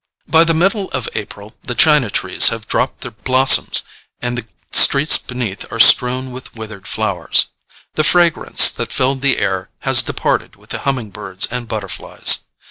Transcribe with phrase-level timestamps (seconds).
[0.27, 3.83] By the middle of April the china trees have dropped their blossoms,
[4.19, 7.49] and the streets beneath are strewn with withered flowers.
[7.93, 12.39] The fragrance that filled the air has departed with the humming birds and butterflies.